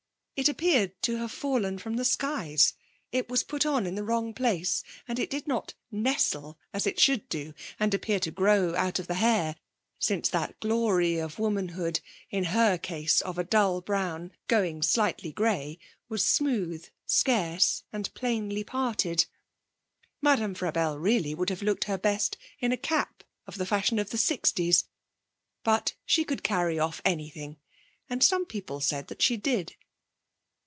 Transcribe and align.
It 0.35 0.49
appeared 0.49 0.99
to 1.03 1.17
have 1.17 1.31
fallen 1.31 1.77
from 1.77 1.97
the 1.97 2.03
skies; 2.03 2.73
it 3.11 3.29
was 3.29 3.43
put 3.43 3.63
on 3.63 3.85
in 3.85 3.93
the 3.93 4.03
wrong 4.03 4.33
place, 4.33 4.83
and 5.07 5.19
it 5.19 5.29
did 5.29 5.47
not 5.47 5.75
nestle, 5.91 6.57
as 6.73 6.87
it 6.87 6.99
should 6.99 7.29
do, 7.29 7.53
and 7.79 7.93
appear 7.93 8.19
to 8.21 8.31
grow 8.31 8.73
out 8.75 8.97
of 8.97 9.05
the 9.05 9.13
hair, 9.21 9.55
since 9.99 10.29
that 10.29 10.59
glory 10.59 11.19
of 11.19 11.37
womanhood, 11.37 11.99
in 12.31 12.45
her 12.45 12.79
case 12.79 13.21
of 13.21 13.37
a 13.37 13.43
dull 13.43 13.81
brown, 13.81 14.31
going 14.47 14.81
slightly 14.81 15.31
grey, 15.31 15.77
was 16.09 16.23
smooth, 16.23 16.87
scarce 17.05 17.83
and 17.93 18.11
plainly 18.15 18.63
parted. 18.63 19.27
Madame 20.23 20.55
Frabelle 20.55 20.97
really 20.97 21.35
would 21.35 21.51
have 21.51 21.61
looked 21.61 21.83
her 21.83 21.99
best 21.99 22.35
in 22.59 22.71
a 22.71 22.77
cap 22.77 23.23
of 23.45 23.59
the 23.59 23.65
fashion 23.67 23.99
of 23.99 24.09
the 24.09 24.17
sixties. 24.17 24.85
But 25.63 25.93
she 26.03 26.23
could 26.25 26.41
carry 26.41 26.79
off 26.79 26.99
anything; 27.05 27.57
and 28.09 28.23
some 28.23 28.47
people 28.47 28.79
said 28.81 29.05
that 29.07 29.21
she 29.21 29.37
did. 29.37 29.75